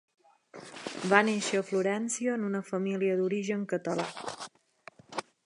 Va 1.11 1.19
néixer 1.27 1.59
a 1.63 1.65
Florència 1.67 2.39
en 2.39 2.47
una 2.49 2.63
família 2.71 3.19
d'origen 3.21 3.69
català. 3.75 4.09